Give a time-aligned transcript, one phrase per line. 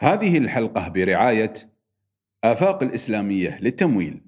[0.00, 1.52] هذه الحلقة برعاية
[2.44, 4.22] آفاق الإسلامية للتمويل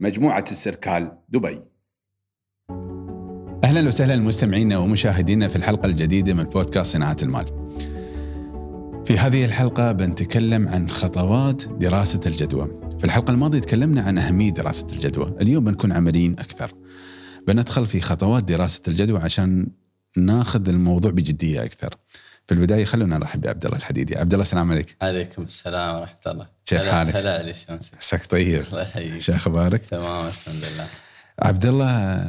[0.00, 1.62] مجموعة السركال دبي
[3.64, 7.44] أهلا وسهلا مستمعينا ومشاهدينا في الحلقة الجديدة من بودكاست صناعة المال.
[9.06, 12.68] في هذه الحلقة بنتكلم عن خطوات دراسة الجدوى.
[12.98, 16.72] في الحلقة الماضية تكلمنا عن أهمية دراسة الجدوى، اليوم بنكون عمليين أكثر.
[17.46, 19.66] بندخل في خطوات دراسة الجدوى عشان
[20.16, 21.94] ناخذ الموضوع بجدية أكثر.
[22.52, 24.96] في البداية خلونا نرحب بعبد الله الحديدي، عبد الله السلام عليك.
[25.02, 28.64] عليكم السلام ورحمة الله كيف حالك؟ هلا علي الشمس عساك طيب.
[28.68, 30.86] الله يحييك شو أخبارك؟ تمام الحمد لله
[31.38, 32.22] عبد الله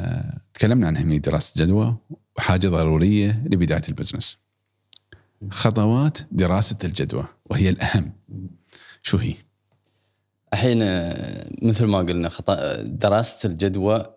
[0.54, 1.96] تكلمنا عن أهمية دراسة الجدوى
[2.36, 4.38] وحاجة ضرورية لبداية البزنس.
[5.50, 8.12] خطوات دراسة الجدوى وهي الأهم.
[9.02, 9.34] شو هي؟
[10.52, 14.14] الحين آه، مثل ما قلنا خطا دراسة الجدوى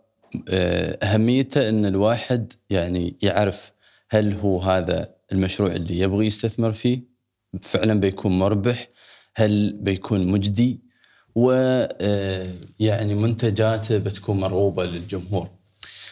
[0.50, 3.72] آه، أهميته أن الواحد يعني يعرف
[4.10, 7.04] هل هو هذا المشروع اللي يبغي يستثمر فيه
[7.62, 8.90] فعلا بيكون مربح
[9.36, 10.88] هل بيكون مجدي؟
[11.36, 15.50] ويعني منتجاته بتكون مرغوبة للجمهور.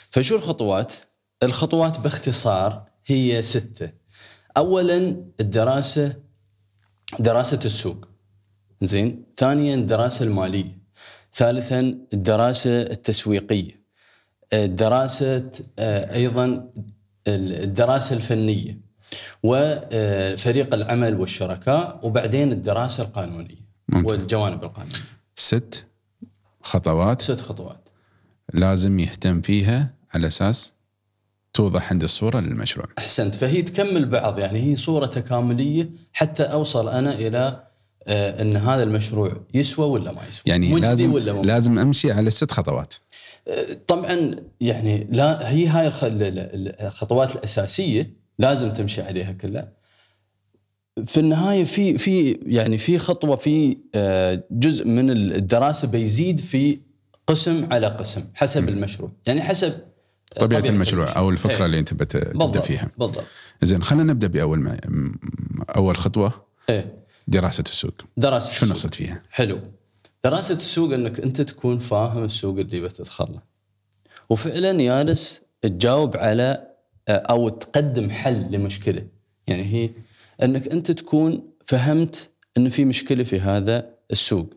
[0.09, 0.93] فشو الخطوات؟
[1.43, 3.89] الخطوات باختصار هي ستة.
[4.57, 4.97] أولا
[5.39, 6.15] الدراسة
[7.19, 8.07] دراسة السوق.
[8.81, 10.77] زين؟ ثانيا الدراسة المالية.
[11.33, 11.79] ثالثا
[12.13, 13.85] الدراسة التسويقية.
[14.53, 16.71] الدراسة آه، أيضا
[17.27, 18.84] الدراسة الفنية.
[19.43, 24.11] وفريق العمل والشركاء وبعدين الدراسة القانونية ممتاز.
[24.13, 24.95] والجوانب القانونية
[25.35, 25.85] ست
[26.61, 27.89] خطوات ست خطوات
[28.53, 30.73] لازم يهتم فيها على أساس
[31.53, 32.87] توضح عند الصورة للمشروع.
[32.97, 37.63] أحسنت فهي تكمل بعض يعني هي صورة تكاملية حتى أوصل أنا إلى
[38.07, 42.51] آه، إن هذا المشروع يسوى ولا ما يسوى يعني لازم ولا لازم أمشي على ست
[42.51, 42.93] خطوات.
[43.47, 49.71] آه، طبعا يعني لا هي هاي الخ- ال- ال- الخطوات الأساسية لازم تمشي عليها كلها
[51.05, 56.79] في النهاية في في يعني في خطوة في آه، جزء من الدراسة بيزيد في
[57.27, 59.79] قسم على قسم حسب المشروع يعني حسب
[60.39, 61.65] طبيعة المشروع أو الفكرة إيه.
[61.65, 62.91] اللي أنت بت- تبدأ بالضبط فيها.
[62.97, 63.23] بالضبط
[63.61, 65.11] زين خلينا نبدأ بأول ما م-
[65.75, 67.93] أول خطوة إيه دراسة السوق.
[68.17, 68.65] دراسة شو.
[68.65, 69.59] نقصد فيها؟ حلو
[70.23, 73.41] دراسة السوق إنك أنت تكون فاهم السوق اللي بتدخل له
[74.29, 76.67] وفعلا جالس تجاوب على
[77.09, 79.07] أو تقدم حل لمشكلة.
[79.47, 79.89] يعني هي
[80.43, 84.53] إنك أنت تكون فهمت ان في مشكلة في هذا السوق.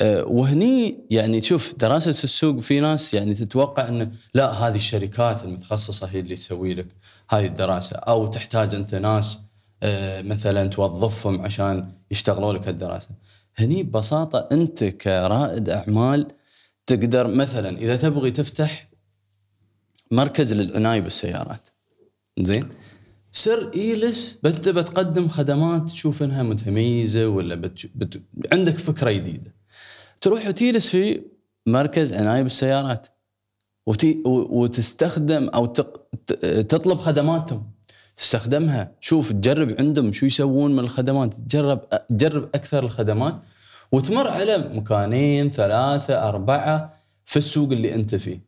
[0.00, 6.06] أه، وهني يعني شوف دراسة السوق في ناس يعني تتوقع إنه لا هذه الشركات المتخصصة
[6.06, 6.86] هي اللي تسوي لك
[7.30, 7.96] هاي الدراسة.
[7.96, 9.38] أو تحتاج أنت ناس
[9.82, 13.08] أه، مثلا توظفهم عشان يشتغلوا لك الدراسة
[13.56, 16.26] هني ببساطة أنت كرائد أعمال
[16.86, 18.88] تقدر مثلا إذا تبغي تفتح
[20.14, 21.68] مركز للعناية بالسيارات.
[22.40, 22.68] زين؟
[23.32, 27.86] سر ايلس انت بتقدم خدمات تشوف إنها متميزة ولا بت...
[27.94, 28.22] بت...
[28.52, 29.54] عندك فكرة جديدة.
[30.20, 31.22] تروح وتجلس في
[31.66, 33.06] مركز عناية بالسيارات.
[33.86, 34.22] وتي...
[34.26, 36.06] وتستخدم أو تق...
[36.68, 37.70] تطلب خدماتهم.
[38.16, 38.92] تستخدمها.
[39.00, 41.34] شوف تجرب عندهم شو يسوون من الخدمات.
[41.34, 43.34] تجرب تجرب أكثر الخدمات.
[43.92, 46.94] وتمر على مكانين ثلاثة أربعة
[47.24, 48.40] في السوق اللي أنت فيه.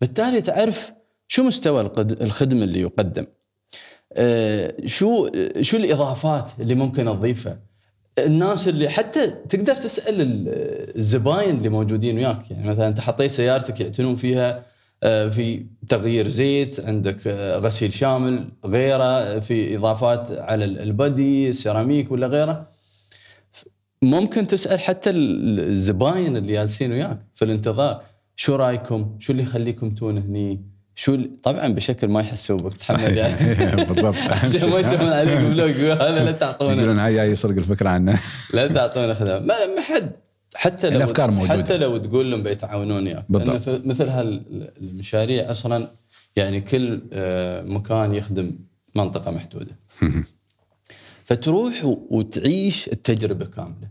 [0.00, 0.92] بالتالي تعرف
[1.32, 1.80] شو مستوى
[2.20, 3.26] الخدمة اللي يقدم
[4.12, 5.28] آه، شو
[5.60, 7.60] شو الإضافات اللي ممكن أضيفها
[8.18, 10.44] الناس اللي حتى تقدر تسأل ال-
[10.96, 14.66] الزباين اللي موجودين وياك يعني مثلا أنت حطيت سيارتك يعتنون فيها
[15.02, 21.48] آه، في تغيير زيت عندك آه، غسيل شامل غيره في إضافات على ال- ال body
[21.48, 22.68] السيراميك ولا غيره
[24.02, 28.02] ممكن تسأل حتى ال- الزباين اللي جالسين وياك في الانتظار
[28.36, 30.69] شو رأيكم؟ شو اللي يخليكم تون هني؟
[31.00, 35.70] شو طبعا بشكل ما يحسوا بك تحمل يعني بالضبط عشان ما يسمون عليك block
[36.02, 36.74] هذا لا تعطونا.
[36.74, 38.20] يقولون هاي جاي يسرق الفكرة عنه.
[38.54, 40.10] لا تعطونا خدمات ما ما حد
[40.54, 41.52] حتى لو الأفكار موجودة.
[41.62, 43.48] حتى لو تقول لهم بيتعاونون وياك بالضبط.
[43.50, 45.88] لأن في- مثل هالمشاريع أصلا
[46.36, 48.58] يعني كل آه، مكان يخدم
[48.94, 49.76] منطقة محدودة.
[51.24, 53.88] فتروح وتعيش التجربة كاملة.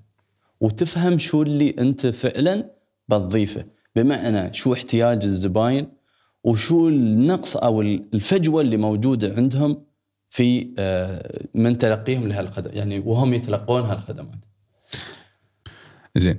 [0.62, 2.72] وتفهم شو اللي أنت فعلا
[3.08, 3.66] بتضيفه.
[3.96, 5.99] بمعنى شو احتياج الزباين
[6.44, 9.84] وشو النقص أو الفجوة اللي موجودة عندهم
[10.30, 14.40] في آه، من تلقيهم لهالخدمات يعني وهم يتلقون هالخدمات.
[16.16, 16.38] زين.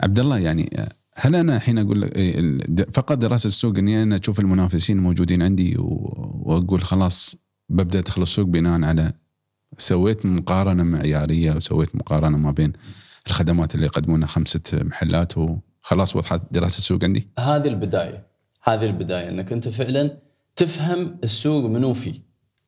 [0.00, 2.58] عبد الله يعني آه، هل أنا الحين أقول لك إيه،
[2.92, 7.36] فقط دراسة السوق إني أنا أشوف المنافسين الموجودين عندي وأقول خلاص
[7.68, 9.12] ببدأ أدخل السوق بناء على
[9.78, 12.72] سويت مقارنة معيارية وسويت مقارنة ما بين
[13.26, 18.31] الخدمات اللي يقدمونها خمسة محلات وخلاص وضحت دراسة السوق عندي؟ هذه البداية.
[18.64, 20.18] هذه البداية إنك أنت فعلا
[20.56, 22.14] تفهم السوق منو فيه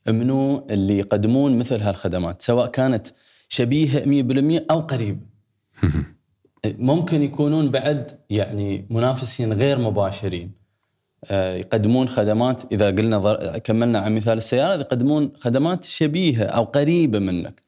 [0.08, 3.06] منو اللي يقدمون مثل هالخدمات سواء كانت
[3.48, 4.04] شبيهة
[4.60, 5.20] 100% أو قريبه
[6.66, 10.52] ممكن يكونون بعد يعني منافسين غير مباشرين.
[11.24, 17.18] آه، يقدمون خدمات إذا قلنا ضر- كملنا عن مثال السياره يقدمون خدمات شبيهة أو قريبة
[17.18, 17.62] منك.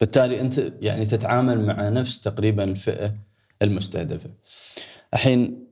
[0.00, 3.14] بالتالي أنت يعني تتعامل مع نفس تقريبا الفئة
[3.62, 4.30] المستهدفة.
[5.14, 5.63] الحين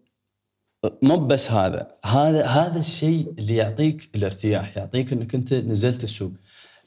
[1.02, 6.32] مو بس هذا هذا هذا الشيء اللي يعطيك الارتياح يعطيك إنك أنت نزلت السوق.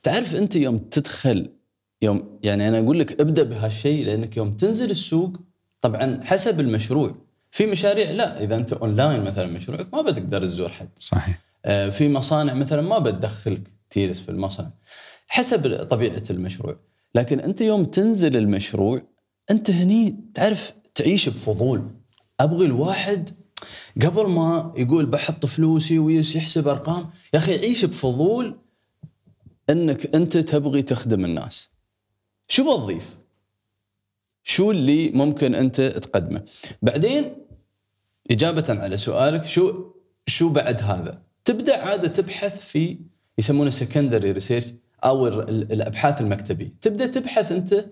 [0.04, 1.50] تعرف أنت يوم تدخل
[2.02, 5.38] يوم يعني أنا أقول لك ابدأ بهالشيء لأنك يوم تنزل السوق
[5.82, 7.16] طبعا حسب المشروع.
[7.52, 10.90] في مشاريع لا إذا أنت أونلاين مثلا مشروعك ما بتقدر تزور حد.
[11.00, 11.42] صحيح.
[11.66, 14.72] آه، في مصانع مثلا ما بتدخلك تجلس في المصنع
[15.28, 16.80] حسب طبيعة المشروع.
[17.16, 19.02] لكن أنت يوم تنزل المشروع
[19.52, 21.92] أنت هني تعرف تعيش بفضول.
[22.40, 23.30] أبغي الواحد
[24.02, 28.58] قبل ما يقول بحط فلوسي ويحسب أرقام يا أخي عيش بفضول
[29.70, 31.70] إنك أنت تبغي تخدم الناس.
[32.48, 33.18] شو بتضيف؟
[34.44, 36.46] شو اللي ممكن أنت تقدمه؟
[36.82, 37.36] بعدين
[38.32, 39.92] إجابة على سؤالك شو
[40.28, 43.00] شو بعد هذا؟ تبدأ عادة تبحث في
[43.38, 44.74] يسمونه secondary research
[45.04, 46.74] أو ال- ال- الأبحاث المكتبية.
[46.82, 47.86] تبدأ تبحث أنت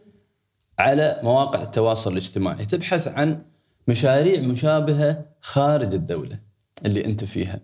[0.80, 3.46] على مواقع التواصل الاجتماعي تبحث عن
[3.88, 6.40] مشاريع مشابهة خارج الدولة
[6.86, 7.60] اللي أنت فيها.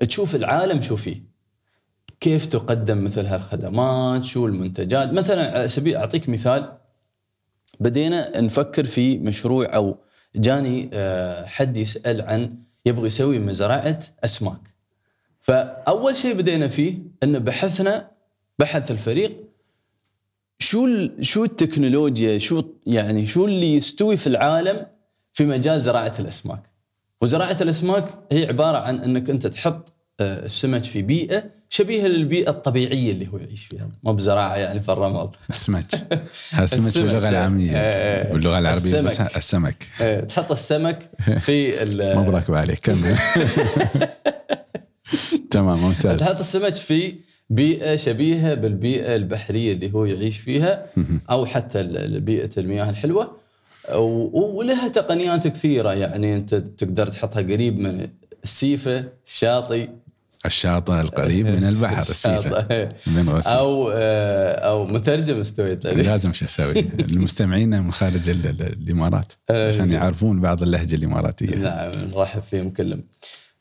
[0.00, 1.22] تشوف العالم شو فيه.
[2.20, 5.12] كيف تقدم مثل هالخدمات شو المنتجات.
[5.12, 6.78] مثلا سبيل أعطيك مثال.
[7.80, 9.98] بدينا نفكر في مشروع أو
[10.36, 14.74] جاني آه، حد يسأل عن يبغى يسوي مزرعة أسماك.
[15.40, 18.10] فأول شيء بدينا فيه إنه بحثنا
[18.58, 19.44] بحث الفريق
[20.58, 24.86] شو شو التكنولوجيا شو يعني شو اللي يستوي في العالم
[25.34, 26.62] في مجال زراعة الأسماك.
[27.22, 33.12] وزراعة الأسماك هي عبارة عن إنك أنت تحط آه، السمك في بيئة شبيهة للبيئة الطبيعية
[33.12, 35.28] اللي هو يعيش فيها، مو بزراعة يعني في الرمل.
[35.50, 35.84] السمك
[36.60, 37.28] السمك السمك، باللغة.
[37.28, 38.30] العامية إيه.
[38.32, 39.36] باللغة العربية بس السمك.
[39.36, 41.10] السمك إيه، تحط السمك
[41.40, 41.84] في
[42.16, 43.16] ما براكب عليك كمل
[45.50, 47.14] تمام ممتاز تحط السمك في
[47.50, 50.86] بيئة شبيهة بالبيئة البحرية اللي هو يعيش فيها
[51.30, 51.82] أو حتى
[52.20, 53.36] بيئة المياه الحلوة
[53.92, 55.92] ولها تقنيات كثيرة.
[55.94, 58.08] يعني انت تقدر تحطها قريب من
[58.44, 59.88] السيفة الشاطئ.
[60.46, 62.38] الشاطئ القريب من البحر السيفة.
[62.58, 62.88] الشاطئ.
[63.06, 65.86] من راسي أو آه، أو مترجم استويت.
[65.86, 69.32] عليه لازم شو أسوي؟ المستمعين من خارج ال- ال- الإمارات.
[69.50, 69.92] إيه، عشان.
[69.92, 71.56] يعرفون بعض اللهجة الإماراتية.
[71.56, 73.04] نعم نرحب فيهم كلهم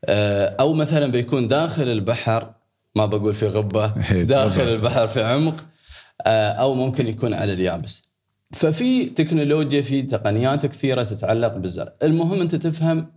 [0.06, 2.54] آه، أو مثلا بيكون داخل البحر
[2.96, 4.62] ما بقول في غبة إيه، داخل.
[4.62, 5.66] البحر في عمق
[6.26, 8.04] آه، أو ممكن يكون على اليابس.
[8.54, 11.94] ففي تكنولوجيا في تقنيات كثيرة تتعلق بالزرع.
[12.04, 13.08] المهم أنت تفهم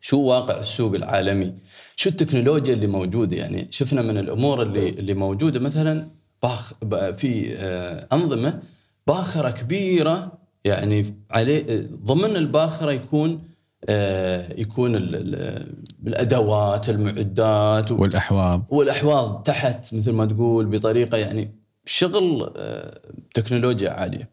[0.00, 1.54] شو واقع السوق العالمي
[1.96, 3.36] شو التكنولوجيا اللي موجودة.
[3.36, 5.60] يعني شفنا من الأمور اللي اللي موجودة.
[5.60, 6.08] مثلا
[6.42, 6.72] باخ
[7.16, 8.62] في آه، أنظمة
[9.06, 10.32] باخرة كبيرة
[10.64, 13.40] يعني عليه ضمن الباخرة يكون
[13.88, 15.74] آه، يكون ال- ال-
[16.06, 18.64] الأدوات المعدات والأحواض.
[18.70, 23.00] والأحواض تحت مثل ما تقول بطريقة يعني شغل آه،
[23.34, 24.30] تكنولوجيا عالية.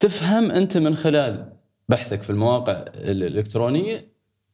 [0.00, 1.52] تفهم أنت من خلال
[1.88, 4.08] بحثك في المواقع الإلكترونية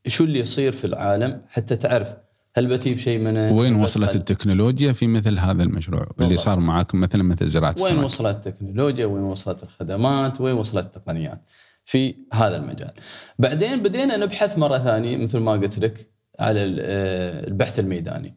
[0.06, 2.08] شو اللي يصير في العالم حتى تعرف
[2.56, 6.38] هل بتجيب شيء منه وين وصلت التكنولوجيا في مثل هذا المشروع؟ اللي بالضبط.
[6.38, 8.04] صار معاكم مثلا مثل زراعة وين السمك.
[8.04, 11.50] وصلت التكنولوجيا؟ وين وصلت الخدمات؟ وين وصلت التقنيات؟
[11.84, 12.92] في هذا المجال.
[13.38, 16.10] بعدين بدينا نبحث مرة ثانية مثل ما قلت لك
[16.40, 18.34] على آه، البحث الميداني.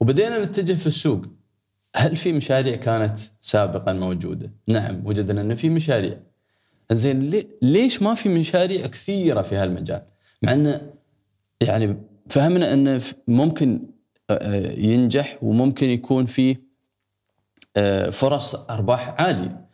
[0.00, 1.26] وبدينا نتجه في السوق.
[1.96, 6.18] هل في مشاريع كانت سابقا موجودة نعم وجدنا أن في مشاريع
[6.92, 10.02] زين ليش ما في مشاريع كثيرة في هالمجال
[10.42, 10.90] مع أنه
[11.60, 11.96] يعني
[12.28, 13.82] فهمنا أنه ف- ممكن
[14.30, 16.56] آه، ينجح وممكن يكون فيه
[17.76, 19.66] آه، فرص أرباح عالية.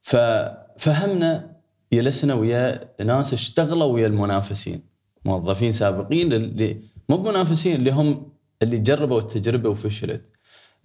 [0.00, 1.56] ففهمنا
[1.92, 4.82] جلسنا ويا ناس اشتغلوا ويا المنافسين
[5.24, 10.22] موظفين سابقين اللي مو منافسين اللي هم اللي جربوا التجربة وفشلت.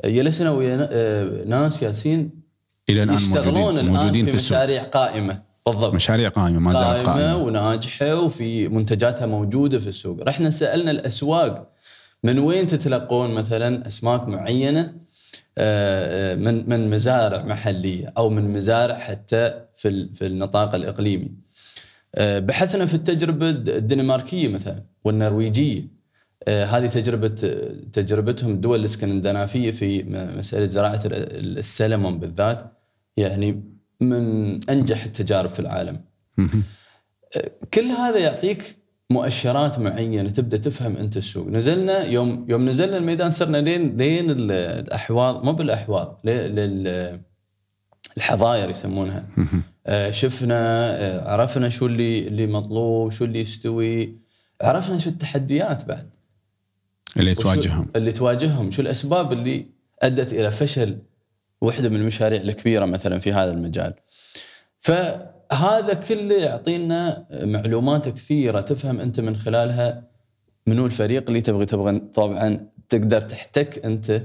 [0.05, 2.29] جلسنا ويا آه، ناس ياسين
[2.89, 4.57] إلى الآن يشتغلون موجودين الان موجودين في, في السوق.
[4.57, 5.41] مشاريع قائمة.
[5.65, 5.93] بالضبط.
[5.93, 7.35] مشاريع قائمة ما زالت قائمة قائمة.
[7.37, 11.71] وناجحة وفي منتجاتها موجودة في السوق، رحنا سألنا الأسواق
[12.23, 14.93] من وين تتلقون مثلا أسماك معينة؟
[15.57, 21.31] آه، من من مزارع محلية أو من مزارع حتى في في النطاق الإقليمي.
[22.15, 25.81] آه، بحثنا في التجربة الد- الدنماركية مثلا والنرويجية.
[26.47, 27.27] آه، هذه تجربة
[27.93, 30.03] تجربتهم الدول الإسكندنافية في
[30.37, 32.71] مسألة زراعة ال- السلمون بالذات
[33.17, 33.63] يعني
[34.01, 36.01] من أنجح التجارب في العالم.
[36.37, 36.63] مهم.
[37.73, 38.77] كل هذا يعطيك
[39.09, 44.51] مؤشرات معينة تبدأ تفهم أنت السوق نزلنا يوم يوم نزلنا الميدان صرنا لين لين ال-
[44.51, 47.19] الأحواض مو بالأحواض لل
[48.17, 49.27] الحظاير يسمونها
[49.87, 50.55] آه، شفنا
[51.01, 54.17] آه، عرفنا شو اللي اللي مطلوب شو اللي يستوي
[54.61, 56.09] عرفنا شو التحديات بعد
[57.19, 57.87] اللي تواجههم.
[57.95, 59.65] اللي تواجههم؟ شو الأسباب اللي
[60.01, 60.97] أدت إلى فشل
[61.61, 63.93] وحدة من المشاريع الكبيرة مثلا في هذا المجال؟
[64.79, 70.03] فهذا كله يعطينا معلومات كثيرة تفهم أنت من خلالها
[70.67, 74.23] منو الفريق اللي تبغي تبغى طبعا تقدر تحتك أنت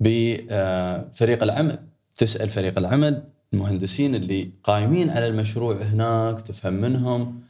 [0.00, 1.78] بفريق العمل.
[2.14, 3.22] تسأل فريق العمل
[3.52, 7.40] المهندسين اللي قايمين على المشروع هناك تفهم منهم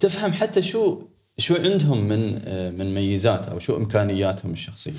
[0.00, 1.02] تفهم حتى شو
[1.40, 4.92] شو عندهم من آه، من ميزات أو شو إمكانياتهم الشخصية؟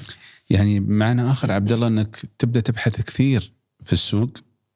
[0.49, 3.51] يعني بمعنى آخر عبد الله إنك تبدأ تبحث كثير
[3.83, 4.29] في السوق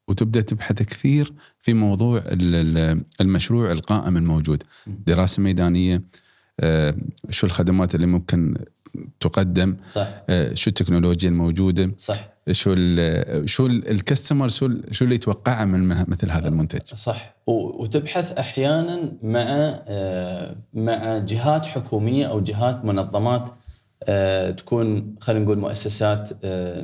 [0.08, 4.64] وتبدأ تبحث كثير في موضوع ال- ال- المشروع القائم الموجود.
[4.88, 6.02] دراسة ميدانية
[6.60, 6.96] آه،
[7.30, 8.56] شو الخدمات اللي ممكن
[9.20, 10.08] تقدم صح.
[10.30, 12.30] آه، شو التكنولوجيا الموجودة صح.
[12.52, 16.80] شو ال شو ال- الكستمر شو ال- شو اللي يتوقعه من مثل هذا المنتج.
[16.94, 17.36] صح.
[17.48, 19.46] وتبحث أحيانا مع
[19.88, 23.46] آه، مع جهات حكومية أو جهات منظمات
[24.04, 26.30] آه، تكون خلينا نقول مؤسسات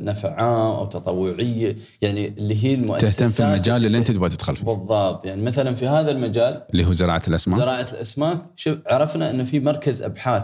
[0.03, 4.55] نفع عام أو تطوعية يعني اللي هي المؤسسات تهتم في المجال اللي انت تبغى تدخل
[4.55, 4.65] فيه.
[4.65, 5.25] بالضبط.
[5.25, 7.59] يعني مثلا في هذا المجال اللي هو زراعة الأسماك.
[7.59, 8.41] زراعة الأسماك
[8.87, 10.43] عرفنا إنه في مركز أبحاث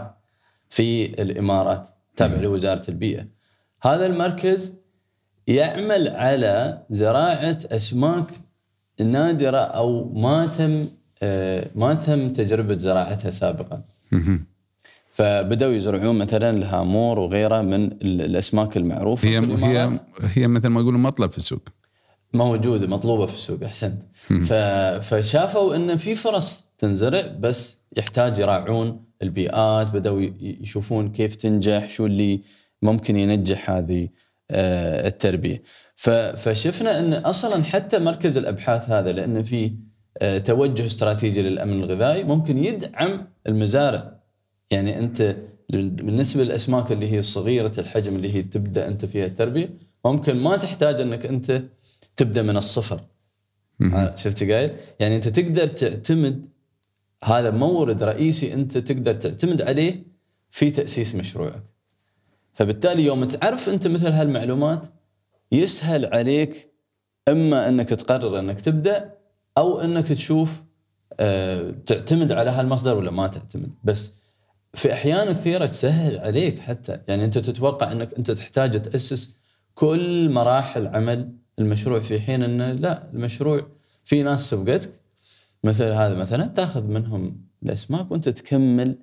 [0.68, 3.24] في الإمارات تابع لوزارة البيئة
[3.82, 4.74] هذا المركز
[5.46, 8.26] يعمل على زراعة أسماك
[9.00, 10.86] نادرة أو ما تم
[11.22, 13.82] آه، ما تم تجربة زراعتها سابقا.
[15.10, 19.38] فبدأوا يزرعون مثلا الهامور وغيره من ال- الأسماك المعروفة هي.
[19.64, 20.00] هي
[20.34, 21.62] هي مثل ما يقولوا مطلب في السوق
[22.34, 24.02] موجودة مطلوبة في السوق أحسنت.
[25.02, 32.40] فشافوا إن في فرص تنزرع بس يحتاج يراعون البيئات بدأوا يشوفون كيف تنجح شو اللي
[32.82, 34.08] ممكن ينجح هذه
[34.50, 35.62] آه، التربية.
[36.36, 39.72] فشفنا إن أصلا حتى مركز الأبحاث هذا لأن في
[40.18, 44.12] آه، توجه استراتيجي للأمن الغذائي ممكن يدعم المزارع
[44.70, 45.36] يعني أنت
[45.70, 49.70] بالنسبة للأسماك اللي هي صغيرة الحجم اللي هي تبدأ أنت فيها التربية
[50.04, 51.62] ممكن ما تحتاج إنك أنت
[52.16, 53.00] تبدأ من الصفر
[53.82, 54.70] ع- شفت قايل؟
[55.00, 56.48] يعني أنت تقدر تعتمد
[57.24, 60.04] هذا مورد رئيسي انت تقدر تعتمد عليه
[60.50, 61.62] في تأسيس مشروعك.
[62.54, 64.86] فبالتالي يوم تعرف انت مثل هالمعلومات
[65.52, 66.72] يسهل عليك
[67.28, 69.14] إما إنك تقرر إنك تبدأ
[69.58, 70.62] أو إنك تشوف
[71.20, 74.14] آه، تعتمد على هالمصدر ولا ما تعتمد بس
[74.74, 79.36] في أحيان كثيرة تسهل عليك حتى يعني أنت تتوقع إنك أنت تحتاج تأسس
[79.74, 83.66] كل مراحل عمل المشروع في حين إنه لا المشروع
[84.04, 84.97] في ناس سبقتك
[85.64, 88.98] مثل هذا مثلا تأخذ منهم الأسماك وأنت تكمل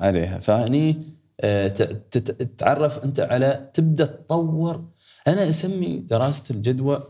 [0.00, 0.40] عليها.
[0.40, 1.02] فهني
[1.40, 4.88] آه، تتعرف أنت على تبدأ تطور.
[5.28, 7.02] أنا أسمي دراسة الجدوى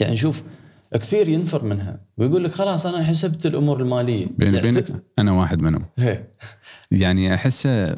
[0.00, 0.42] يعني شوف
[0.94, 2.00] كثير ينفر منها.
[2.18, 4.26] ويقول لك خلاص أنا حسبت الأمور المالية.
[4.38, 5.86] بيني يعني وبينك أنا واحد منهم.
[5.98, 6.24] هي.
[6.90, 7.96] يعني أحسه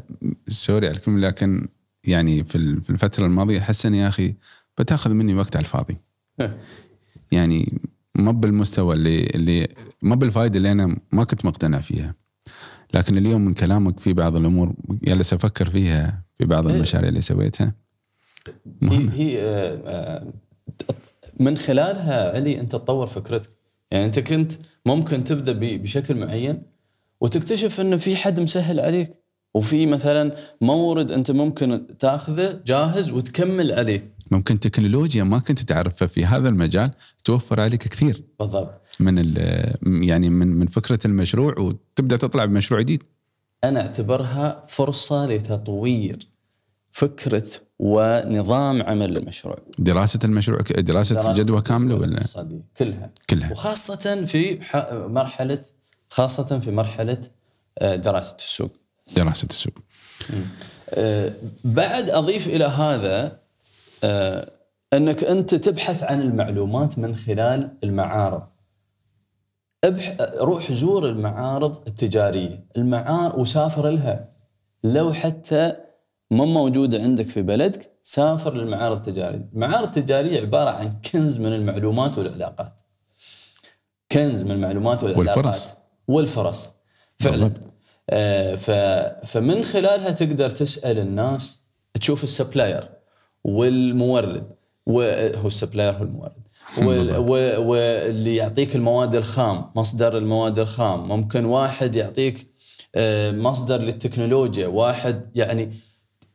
[0.48, 1.68] سوري على الكلمة لكن
[2.04, 4.34] يعني في ال- في الفترة الماضية احس إن يا أخي
[4.78, 5.96] بتأخذ مني وقت على الفاضي.
[7.32, 7.78] يعني
[8.14, 9.68] ما بالمستوى اللي اللي
[10.02, 12.14] ما بالفائده اللي أنا ما كنت مقتنع فيها.
[12.94, 16.76] لكن اليوم من كلامك في بعض الأمور جالس أفكر فيها في بعض إيه.
[16.76, 17.74] المشاريع اللي سويتها.
[18.46, 18.52] هي
[18.82, 19.12] مهمة.
[19.14, 20.26] هي آه، آه،
[21.40, 23.50] من خلالها علي أنت تطور فكرتك.
[23.90, 24.52] يعني أنت كنت
[24.86, 26.62] ممكن تبدأ بشكل معين
[27.20, 29.24] وتكتشف إنه في حد مسهل عليك.
[29.54, 34.13] وفي مثلا مورد أنت ممكن تأخذه جاهز وتكمل عليه.
[34.30, 36.90] ممكن تكنولوجيا ما كنت تعرفها في هذا المجال
[37.24, 38.22] توفر عليك كثير.
[38.40, 38.80] بالضبط.
[39.00, 39.76] من ال-
[40.08, 43.02] يعني من من فكرة المشروع وتبدأ تطلع بمشروع جديد.
[43.64, 46.18] أنا أعتبرها فرصة لتطوير
[46.90, 47.46] فكرة
[47.78, 49.58] ونظام عمل المشروع.
[49.78, 52.22] دراسة المشروع دراسة جدوى كاملة ولا؟
[52.78, 53.10] كلها.
[53.30, 53.52] كلها.
[53.52, 54.58] وخاصة في
[55.08, 55.62] مرحله
[56.10, 57.18] خاصة في مرحلة
[57.78, 58.72] آه، دراسة السوق.
[59.16, 59.74] دراسة السوق.
[60.90, 61.32] آه،
[61.64, 63.43] بعد أضيف إلى هذا
[64.92, 68.42] أنك أنت تبحث عن المعلومات من خلال المعارض.
[69.84, 72.66] ابح روح زور المعارض التجارية.
[72.76, 74.28] المعارض وسافر لها.
[74.84, 75.72] لو حتى
[76.30, 79.48] مو موجودة عندك في بلدك سافر للمعارض التجارية.
[79.54, 82.72] المعارض التجارية عبارة عن كنز من المعلومات والعلاقات.
[84.12, 85.36] كنز من المعلومات والعلاقات.
[85.36, 85.70] والفرص.
[86.08, 86.72] والفرص
[87.18, 87.54] فعلا.
[88.10, 88.70] آه ف
[89.26, 91.60] فمن خلالها تقدر تسأل الناس
[91.94, 92.88] تشوف السبلاير.
[93.44, 94.46] والمورد
[94.86, 96.32] وهو ال supplier هو المورد.
[97.58, 101.08] واللي يعطيك المواد الخام مصدر المواد الخام.
[101.08, 102.46] ممكن واحد يعطيك
[102.94, 104.66] آه، مصدر للتكنولوجيا.
[104.66, 105.72] واحد يعني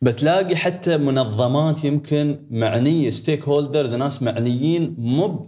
[0.02, 5.46] بتلاقي حتى منظمات يمكن معنية stakeholders ناس معنيين مو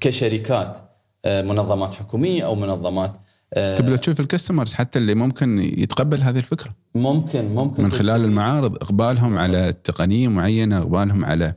[0.00, 0.76] كشركات
[1.24, 3.12] آه، منظمات حكومية أو منظمات
[3.54, 6.74] تبدأ تشوف ال customers حتى اللي ممكن يتقبل هذه الفكرة.
[6.94, 11.54] ممكن ممكن من خلال المعارض إقبالهم على تقنية معينة إقبالهم على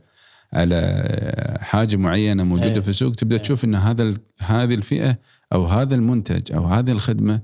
[0.52, 2.80] على حاجة معينة موجودة إيه.
[2.80, 5.18] في السوق تبدأ تشوف إن هذا هذه الفئة
[5.52, 7.40] أو هذا المنتج أو هذه الخدمة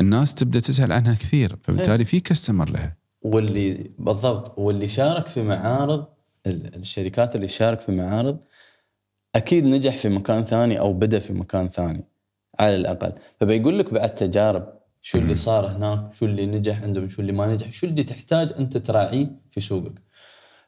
[0.00, 1.56] الناس تبدأ تسأل عنها كثير.
[1.62, 2.96] فبالتالي في كستمر لها.
[3.22, 4.58] واللي بالضبط.
[4.58, 6.04] واللي شارك في معارض
[6.46, 8.38] ال- الشركات اللي شارك في معارض
[9.34, 12.04] أكيد نجح في مكان ثاني أو بدأ في مكان ثاني.
[12.60, 13.12] على الأقل.
[13.40, 14.72] فبيقول لك بعد تجارب
[15.02, 18.52] شو اللي صار هناك؟ شو اللي نجح عندهم؟ شو اللي ما نجح؟ شو اللي تحتاج
[18.58, 19.92] أنت تراعيه في سوقك؟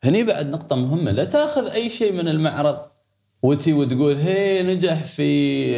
[0.05, 2.79] هني بعد نقطة مهمة لا تأخذ أي شيء من المعرض
[3.43, 5.31] وتي وتقول هي نجح في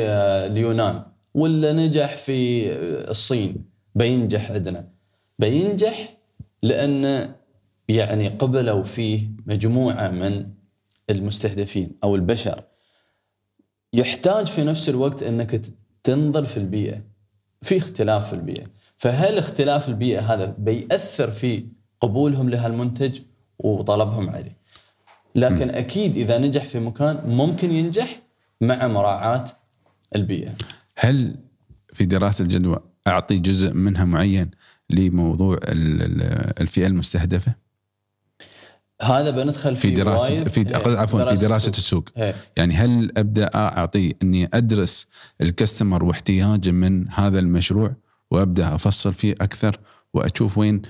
[0.03, 1.03] آه، اليونان
[1.35, 3.65] ولا نجح في آه، الصين.
[3.95, 4.89] بينجح عندنا.
[5.39, 6.19] بينجح
[6.63, 7.33] لأن
[7.89, 10.47] يعني قبلوا فيه مجموعة من
[11.11, 12.63] المستهدفين أو البشر.
[13.95, 15.73] يحتاج في نفس الوقت أنك ت-
[16.05, 17.03] تنظر في البيئة.
[17.63, 18.65] في اختلاف في البيئة.
[18.97, 21.67] فهل اختلاف البيئة هذا بيأثر في
[22.01, 23.21] قبولهم لهالمنتج
[23.59, 24.57] وطلبهم عليه؟
[25.35, 28.23] لكن أكيد إذا نجح في مكان ممكن ينجح
[28.61, 29.45] مع مراعاة
[30.17, 30.53] البيئة.
[30.99, 31.35] هل
[31.95, 34.51] في دراسة الجدوى أعطي جزء منها معين
[34.91, 37.55] لموضوع ال- ال- الفئة المستهدفة؟
[39.03, 42.09] هذا بندخل في دراسه وايد- في إيه، عفوا في دراسة السوق.
[42.17, 42.35] إيه.
[42.57, 45.07] يعني هل أبدأ أعطي إني أدرس
[45.41, 47.95] الكستمر واحتياجه من هذا المشروع
[48.31, 49.81] وأبدأ أفصل فيه أكثر
[50.15, 50.83] وأشوف وين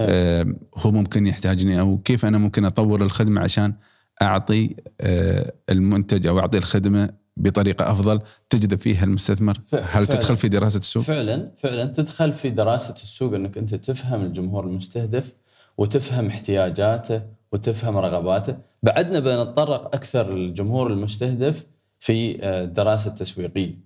[0.00, 0.46] آه
[0.78, 3.74] هو ممكن يحتاجني أو كيف أنا ممكن أطور الخدمة عشان
[4.22, 10.04] أعطي آه المنتج أو أعطي الخدمة بطريقة أفضل تجذب فيها المستثمر هل فعلاً.
[10.04, 15.32] تدخل في دراسة السوق؟ فعلا فعلا تدخل في دراسة السوق إنك أنت تفهم الجمهور المستهدف
[15.78, 18.56] وتفهم احتياجاته وتفهم رغباته.
[18.82, 21.66] بعدنا بنتطرق أكثر للجمهور المستهدف
[22.00, 23.78] في آه، الدراسة التسويقية.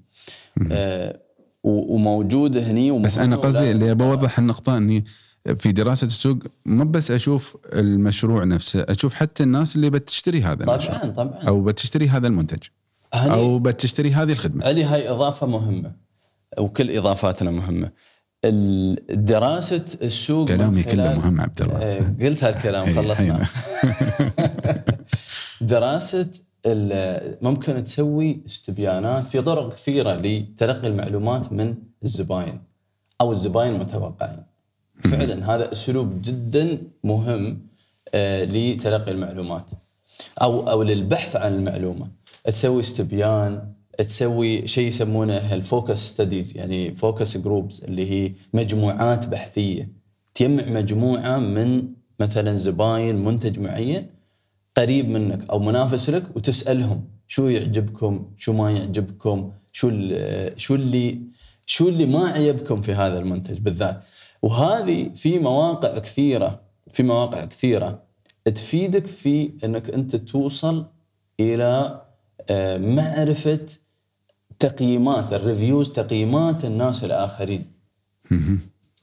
[0.73, 1.21] آه،
[1.65, 5.05] وموجودة هني بس أنا قصدي اللي بوضح النقطة إني
[5.59, 10.99] في دراسة السوق مو بس أشوف المشروع نفسه أشوف حتى الناس اللي بتشتري هذا المشروع
[10.99, 11.11] طبعا.
[11.11, 12.63] طبعا أو بتشتري هذا المنتج
[13.15, 14.65] أو بتشتري هذه الخدمة.
[14.65, 15.93] علي هاي إضافة مهمة
[16.59, 17.91] وكل إضافاتنا مهمة.
[19.11, 23.47] دراسة السوق كلامي كله مهم عبد الله آه، قلت هالكلام هي- خلصنا هينا.
[25.61, 26.29] دراسه
[27.43, 32.61] ممكن تسوي استبيانات في طرق كثيرة لتلقي المعلومات من الزباين
[33.21, 34.43] أو الزباين المتوقعين.
[35.05, 37.67] فعلا هذا أسلوب جدا مهم
[38.15, 39.71] آه، لتلقي المعلومات
[40.43, 42.09] أو أو للبحث عن المعلومة.
[42.45, 49.89] تسوي استبيان تسوي شيء يسمونه ال focus studies يعني focus groups اللي هي مجموعات بحثية.
[50.35, 51.89] تجمع مجموعة من
[52.21, 54.07] مثلا زباين منتج معين
[54.77, 59.91] قريب منك أو منافس لك وتسألهم شو يعجبكم شو ما يعجبكم شو
[60.57, 61.21] شو اللي
[61.67, 64.03] شو اللي ما عجبكم في هذا المنتج بالذات.
[64.43, 66.61] وهذه في مواقع كثيرة
[66.93, 68.03] في مواقع كثيرة
[68.45, 70.87] تفيدك في إنك أنت توصل
[71.41, 72.03] إلى
[72.51, 73.67] آه، معرفة
[74.59, 77.73] تقييمات الريفيوز تقييمات الناس الآخرين.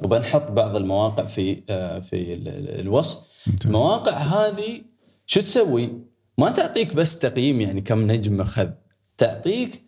[0.04, 3.18] وبنحط بعض المواقع في آه، في ال- ال- الوصف.
[3.66, 4.82] المواقع هذه
[5.26, 5.90] شو تسوي؟
[6.38, 8.70] ما تعطيك بس تقييم يعني كم نجم أخذ.
[9.18, 9.84] تعطيك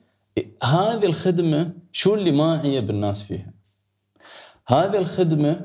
[0.64, 3.54] هذه الخدمة شو اللي ما عيب الناس فيها.
[4.68, 5.62] هذه الخدمة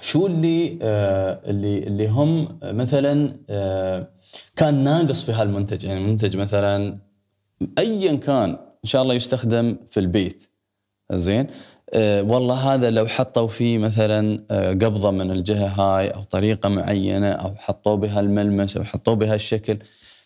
[0.00, 4.08] شو اللي آه اللي اللي هم مثلا آه
[4.56, 5.84] كان ناقص في هالمنتج.
[5.84, 6.98] يعني منتج مثلا
[7.78, 10.50] ايا كان إن شاء الله يستخدم في البيت
[11.12, 11.46] زين
[11.94, 17.30] آه والله هذا لو حطوا فيه مثلا آه قبضة من الجهة هاي أو طريقة معينة
[17.30, 19.78] أو حطوا بها الملمس أو حطوا بها الشكل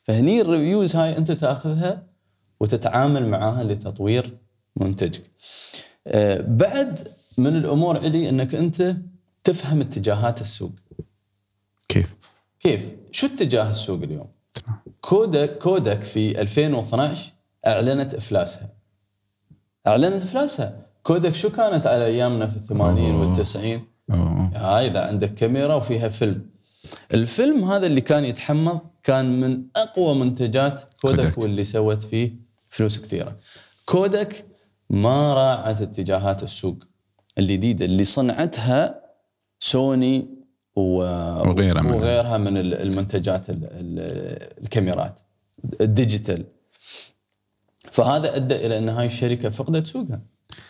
[0.05, 2.03] فهني الريفيوز هاي أنت تأخذها
[2.61, 4.37] وتتعامل معاها لتطوير
[4.77, 5.23] منتجك.
[6.07, 8.97] آه بعد من الأمور علي إنك أنت
[9.45, 10.73] تفهم اتجاهات السوق.
[11.89, 12.15] كيف؟
[12.61, 14.29] كيف؟ شو اتجاه السوق اليوم؟
[15.01, 17.34] كودك كودك في 2012
[17.67, 18.69] أعلنت إفلاسها.
[19.87, 23.15] أعلنت إفلاسها، كودك شو كانت على أيامنا في الثمانين.
[23.15, 26.47] والتسعين؟ هاي إذا عندك كاميرا وفيها فيلم.
[27.15, 31.39] الفيلم هذا اللي كان يتحمض كان من أقوى منتجات كودك, كودك.
[31.39, 32.33] واللي سوت فيه
[32.71, 33.37] فلوس كثيرة.
[33.87, 34.45] كودك
[34.91, 36.79] ما راعت اتجاهات السوق
[37.39, 39.01] الجديدة اللي صنعتها
[39.61, 40.29] سوني
[40.77, 40.97] و...
[41.49, 41.95] وغيرها.
[41.95, 43.59] وغيرها من ال- المنتجات ال...
[43.63, 43.99] ال...
[44.63, 45.19] الكاميرات
[45.81, 46.45] الديجيتال
[47.95, 50.21] فهذا أدى إلى أن هاي الشركة فقدت سوقها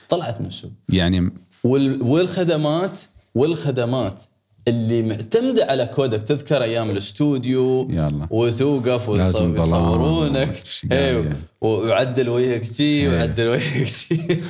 [0.08, 0.70] طلعت من السوق.
[0.88, 1.30] يعني
[1.64, 2.02] وال...
[2.02, 2.98] والخدمات
[3.34, 4.22] والخدمات
[4.68, 11.40] اللي معتمدة على كودك تذكر أيام الاستوديو يلا وتوقف ويصورونك أيوه قاية.
[11.60, 13.08] وعدل وجهك تي إيه.
[13.08, 14.40] وعدل وجهك تي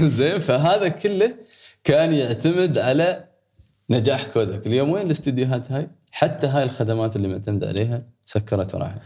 [0.16, 1.34] زين فهذا كله
[1.84, 3.24] كان يعتمد على
[3.90, 4.66] نجاح كودك.
[4.66, 8.98] اليوم وين الاستديوهات هاي؟ حتى هاي الخدمات اللي معتمد عليها سكرت وراحت.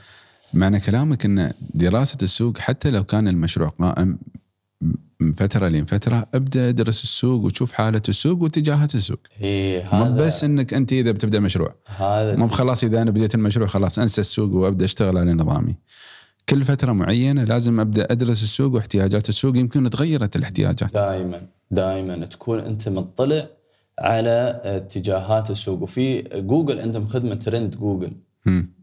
[0.54, 4.18] معنى كلامك إن دراسة السوق حتى لو كان المشروع قائم
[5.20, 9.18] من فترة لين فترة أبدأ أدرس السوق وتشوف حالة السوق واتجاهات السوق.
[9.42, 11.74] اي مو هذا بس إنك أنت إذا بتبدأ مشروع.
[11.96, 15.74] هذا مو بخلاص إذا أنا بديت المشروع خلاص أنسى السوق وأبدأ أشتغل على نظامي.
[16.48, 20.94] كل فترة معينة لازم أبدأ أدرس السوق واحتياجات السوق يمكن تغيرت الاحتياجات.
[20.94, 23.48] دائما دائما تكون أنت مطلع
[23.98, 25.82] على اتجاهات السوق.
[25.82, 28.12] وفي جوجل عندهم خدمة ترند جوجل
[28.46, 28.81] مم.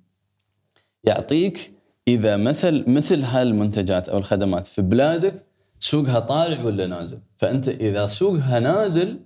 [1.04, 1.72] يعطيك
[2.08, 5.46] إذا مثل مثل هالمنتجات أو الخدمات في بلادك
[5.80, 9.20] سوقها طالع ولا نازل؟ فأنت إذا سوقها نازل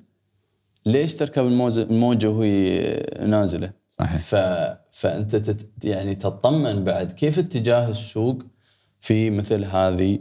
[0.86, 2.89] ليش تركب الموجة وهي
[3.27, 4.21] نازلة؟ صحيح.
[4.21, 4.36] ف...
[4.91, 5.86] فأنت تت...
[5.86, 8.43] يعني تطمن بعد كيف اتجاه السوق
[8.99, 10.19] في مثل هذه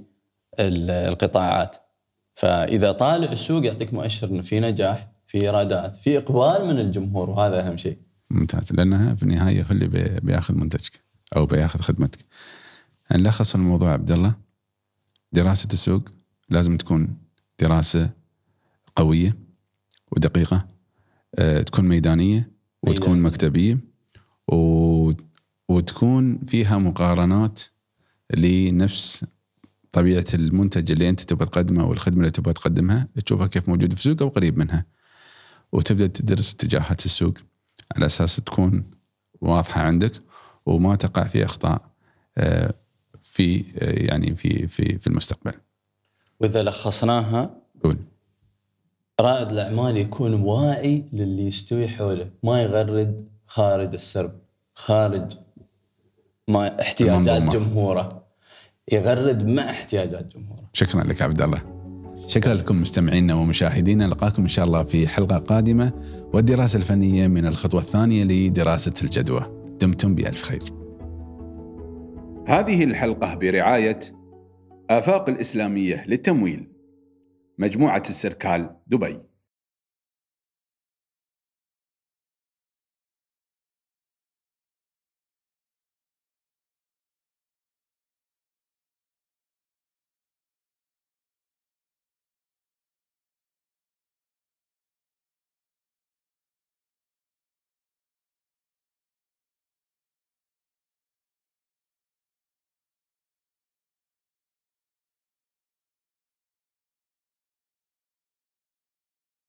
[0.61, 1.77] ال- القطاعات.
[2.35, 7.69] فإذا طالع السوق يعطيك مؤشر إنه في نجاح في إيرادات في إقبال من الجمهور وهذا
[7.69, 7.97] أهم شيء.
[8.31, 8.73] ممتاز.
[8.73, 11.01] لأنها في النهاية هو اللي بي- بياخذ منتجك.
[11.37, 12.19] أو بياخذ خدمتك.
[13.13, 14.35] نلخص الموضوع عبد الله
[15.33, 16.09] دراسة السوق
[16.49, 17.17] لازم تكون
[17.61, 18.11] دراسة
[18.97, 19.37] قوية
[20.13, 20.69] ودقيقة
[21.35, 22.51] أه، تكون ميدانية
[22.83, 23.31] وتكون ميدانية.
[23.31, 23.79] مكتبية
[24.49, 25.11] و...
[25.69, 27.61] وتكون فيها مقارنات
[28.37, 29.25] لنفس
[29.93, 34.01] طبيعة المنتج اللي أنت تبغى تقدمه أو الخدمة اللي تبغى تقدمها تشوفها كيف موجودة في
[34.01, 34.87] السوق أو قريب منها.
[35.73, 37.35] وتبدأ تدرس اتجاهات السوق
[37.97, 38.85] على أساس تكون
[39.41, 40.13] واضحة عندك
[40.67, 41.83] وما تقع في أخطاء
[42.39, 42.75] آه،
[43.23, 45.53] في آه، يعني في في في المستقبل.
[46.41, 47.51] وإذا لخصناها
[47.85, 47.97] قول
[49.21, 54.33] رائد الأعمال يكون واعي للي يستوي حوله ما يغرد خارج السرب
[54.75, 55.33] خارج
[56.49, 57.43] ما احتياجات.
[57.43, 58.23] جمهوره
[58.93, 61.63] يغرد مع احتياجات جمهوره شكرا لك عبد الله.
[62.27, 65.93] شكرا لكم مستمعينا ومشاهدينا نلقاكم إن شاء الله في حلقة قادمة
[66.33, 69.62] والدراسة الفنية من الخطوة الثانية لدراسة الجدوى.
[69.83, 70.63] دمتم بألف خير.
[72.49, 73.99] هذه الحلقة برعاية
[74.91, 76.73] آفاق الإسلامية للتمويل
[77.59, 79.21] مجموعة السركال دبي